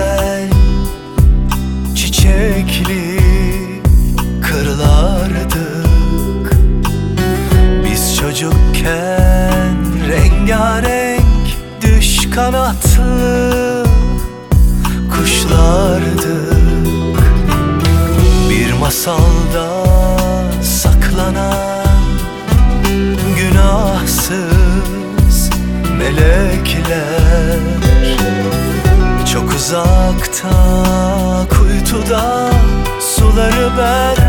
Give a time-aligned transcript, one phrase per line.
[0.00, 0.48] güzel
[1.94, 3.20] çiçekli
[4.42, 5.60] kırlardık
[7.84, 9.76] Biz çocukken
[10.08, 11.22] rengarenk
[11.80, 13.84] düş kanatlı
[15.16, 16.60] kuşlardık.
[18.50, 19.84] Bir masalda
[20.62, 21.79] saklanan
[33.76, 34.19] But.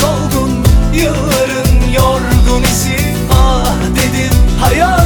[0.00, 0.50] solgun
[0.94, 2.96] Yılların yorgun izi.
[3.32, 4.99] Ah dedim hayal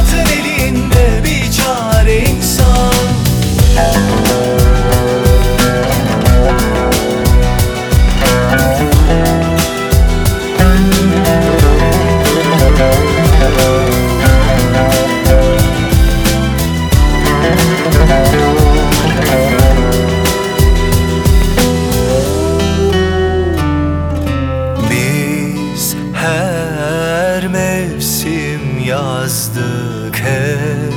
[28.15, 30.95] resim yazdık hep.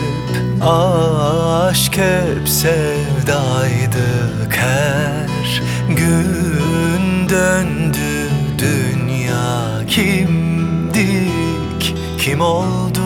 [0.61, 4.57] Aşk hep sevdaydık.
[4.57, 8.29] Her gün döndü
[8.59, 9.85] dünya.
[9.87, 11.95] Kimdik?
[12.19, 12.96] Kim oldu